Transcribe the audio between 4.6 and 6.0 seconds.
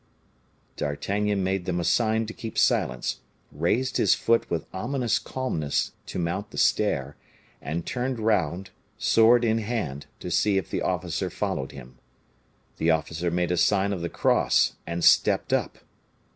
ominous calmness